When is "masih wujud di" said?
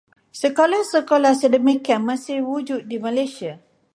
2.09-2.97